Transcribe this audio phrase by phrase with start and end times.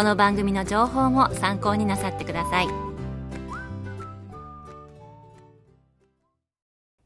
[0.00, 2.68] この番組の情報も参考になさってください。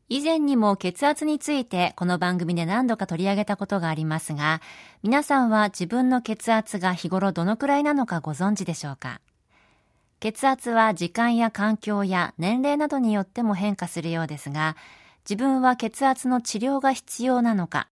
[0.08, 4.60] 以前にも血圧についてこの番組で何度か取り上げたことがありますが
[5.02, 9.20] 皆さんは自分の血圧が日頃どのくらいなのかご存知でしょうか？
[10.20, 14.76] 血圧は時間や環境や年齢などによっても変化するようですが
[15.28, 17.88] 自分は血圧の治療が必要なのか、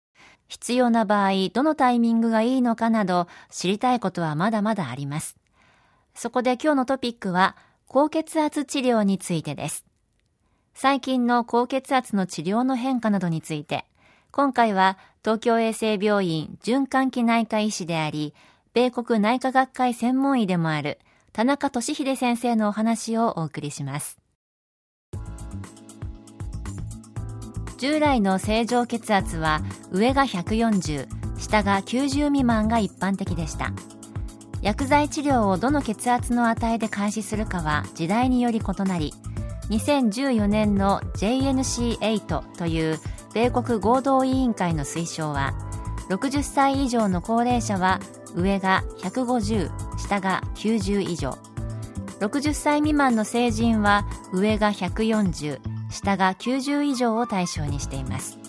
[0.51, 5.37] 必要な場合、どのタイミングがいいのかなど、知りたいことはまだまだあります。
[6.13, 7.55] そこで今日のトピックは、
[7.87, 9.85] 高血圧治療についてです。
[10.73, 13.85] 最近の高血圧の治療の変化などについて、
[14.31, 18.33] 今回は東京衛生病院循環器内科医師であり、
[18.73, 20.99] 米国内科学会専門医でもある
[21.31, 24.20] 田中俊秀先生のお話をお送りします。
[27.81, 31.07] 従来の正常血圧は上が140
[31.39, 33.73] 下が90未満が一般的でした。
[34.61, 39.15] 薬剤治療をどの血圧の値で開始するかは時代により異なり
[39.71, 42.99] 2014年の JNC8 という
[43.33, 45.55] 米国合同委員会の推奨は
[46.09, 47.99] 60歳以上の高齢者は
[48.35, 51.35] 上が150下が90以上。
[52.19, 58.39] 60歳未満の成人は上が140下が90以上を対象にしています。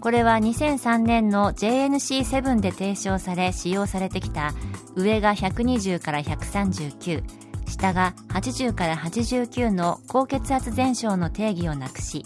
[0.00, 4.52] これは2003年の JNC7 で提唱され使用されてきた
[4.94, 7.24] 上が120から139
[7.66, 12.24] 下が80から89の高血圧前症の定義をなくし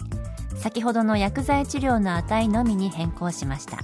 [0.57, 3.79] 先ほどの薬剤治療の値のみに変更しました。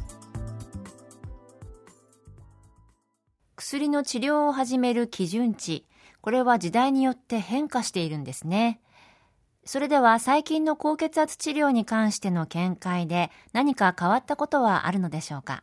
[3.56, 5.86] 薬の治療を始める基準値
[6.22, 8.80] これは時代によって変化しているんですね。
[9.68, 15.62] それでは最近の高血圧治療に関しての見解で何か変わったことはあるのでしょうか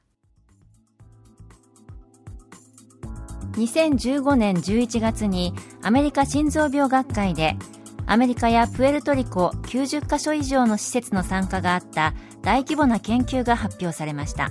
[3.52, 7.56] ？2015年11月にアメリカ心臓病学会で
[8.04, 12.12] アメリカやプエルトリコ90カ所以上の施設の参加があった
[12.42, 14.50] 大規模な研究が発表されました。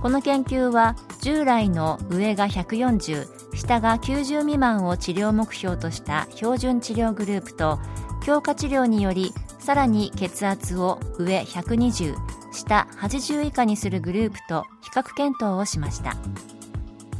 [0.00, 7.78] この研究は従来の上が140下が90未満を治療目標とした標準治療グループと
[8.24, 12.14] 強化治療によりさらに血圧を上120
[12.52, 16.16] 下80以下にするグループと比較検討をしました。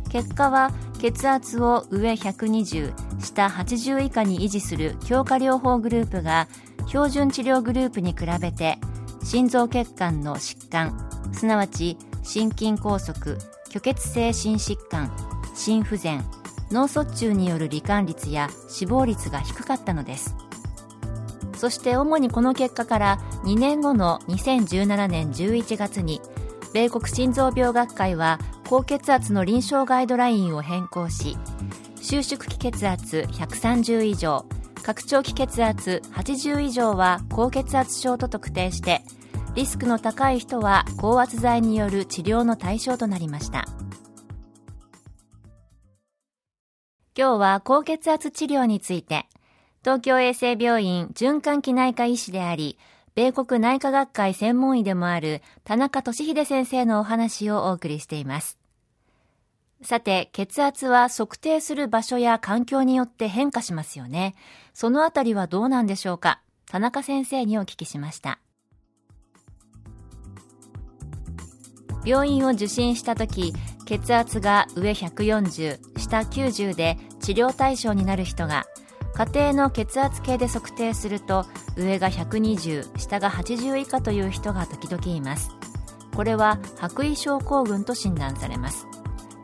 [0.09, 6.49] 結果は血圧を上120下80以下に維持する強化療法グループが
[6.87, 8.79] 標準治療グループに比べて
[9.23, 10.95] 心臓血管の疾患
[11.33, 13.15] すなわち心筋梗塞
[13.67, 15.11] 虚血性心疾患
[15.59, 16.25] 心不全
[16.71, 20.37] 脳卒中による罹患率や死亡率が低かったのです。
[21.57, 26.21] そして主にこの結果から2年後の2017年11月に
[26.73, 28.39] 米国心臓病学会は
[28.69, 31.37] 高血圧の臨床ガイドラインを変更し
[32.01, 34.47] 収縮期血圧130以上
[34.85, 39.03] 拡張期血圧80以上は高血圧症と特定して
[39.57, 43.65] リスクの高い人は高圧剤による治療の対象となりました。
[47.21, 49.27] 今日は高血圧治療について
[49.83, 52.79] 東京衛生病院循環器内科医師であり、
[53.17, 58.57] 米国内科学会専門医でもある田中俊秀先生のお話をお送りしています。
[59.83, 64.37] さて、血圧は測定する場所や環境によって変化しますよね。
[64.73, 66.41] そのあたりはどうなんでしょうか？
[66.71, 68.39] 田中先生にお聞きしました。
[72.05, 73.53] 病院を受診した時
[73.89, 78.67] 血圧が上140下90で治療対象になる人が
[79.15, 85.53] 家庭の血圧計で測定すると上が120下が80以下という人が時々います。
[86.15, 88.87] これは白衣症候群と診断されます。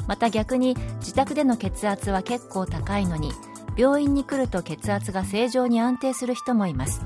[0.07, 3.33] また逆に自宅での血圧は結構高いのに
[3.79, 7.01] 病院に来ると血圧が正常に安定する人もいます。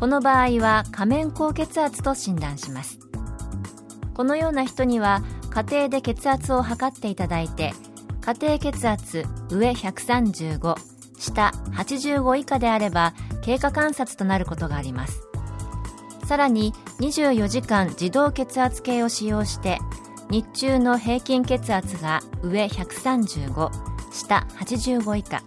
[0.00, 2.98] この場合は仮面高血圧と診断します。
[4.14, 5.22] このような人には
[5.54, 7.72] 家庭で血圧を測っていただいて
[8.20, 10.74] 家庭血圧上135
[11.16, 15.22] 下85以下であれば経過観察となることがあります。
[16.26, 19.78] さらに24時間自動血圧計を使用して
[20.30, 23.70] 日中の平均血圧が上135
[24.10, 25.42] 下85以下。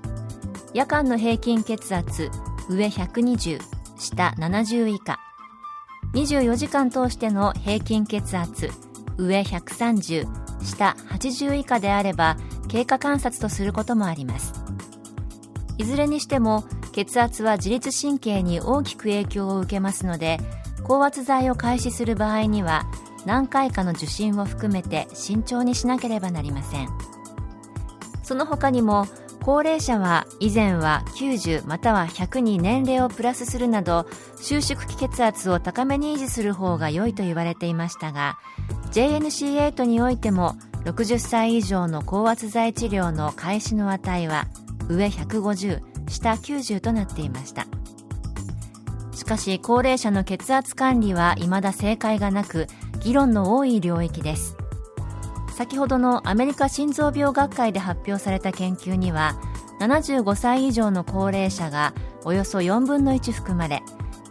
[0.73, 2.29] 夜間の平均血圧
[2.69, 3.59] 上120
[3.97, 5.19] 下70以下。
[6.13, 8.69] 24時間通しての平均血圧
[9.17, 10.27] 上130
[10.63, 12.37] 下80以下であれば
[12.67, 14.53] 経過観察とすることもあります。
[15.77, 20.39] いずれにしても血圧は自律神経に大きく影響を受けますので
[20.83, 22.87] 高圧剤を開始する場合には
[23.25, 26.89] 何回かの受診を含めて慎重にしなければなりません。
[28.23, 29.07] その他にも
[29.47, 34.05] 高齢者は以前は90または100に年齢をプラスするなど
[34.41, 38.37] 収縮期血圧を高めに維持する方が良いと言われていましたが
[38.91, 40.55] JNC8 においても
[40.85, 44.47] 60歳以上の高圧剤治療の開始の値は
[44.89, 47.67] 上150下90となっていました。
[49.13, 52.67] しかし高齢者の血圧管理は未だ正解がなく
[53.01, 54.55] 議論の多い領域です。
[55.57, 59.39] 先ほどのアメリカ心臓病学会で発表された研究には
[59.79, 61.95] 75歳以上の高齢者が
[62.25, 63.81] およそ4分の1含まれ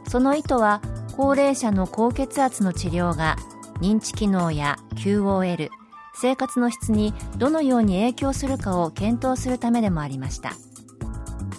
[0.07, 0.81] その意図は
[1.17, 3.35] 高齢者の高血圧の治療が
[3.81, 5.69] 認知機能や QOL
[6.15, 10.53] 生活の質にどのように影響するかを検討するためでもありました。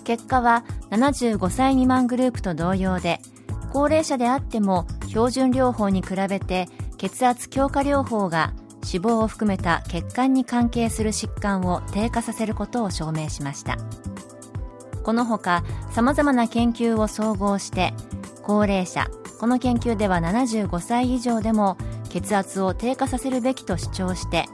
[0.03, 3.19] 結果は75歳未満グループと同様で
[3.73, 6.67] 高齢者であっても標準療法に比べて
[6.97, 8.53] 血圧強化療法が
[8.91, 13.77] 脂肪を含めた血管に関係する疾患を低下させることを証明しました。
[15.03, 17.93] このほかさまざまな研究を総合して
[18.43, 19.07] 高齢者
[19.39, 21.77] この研究では75歳以上でも
[22.07, 24.45] 血圧を低下させるべきと主張して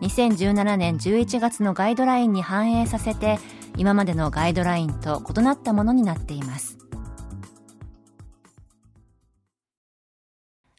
[0.00, 3.38] 2017年11月のガイドラインに反映させて
[3.76, 6.78] 今までのガイドラインと異なったものになっています。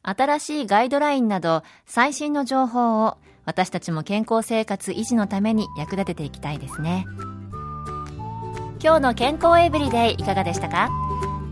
[0.05, 7.05] 新しいガイドラインなど最新の情報を私たちも健康生活維持のために役立てていきたいですね。
[8.83, 10.89] 今日の健康エブリデイいかがでしたか？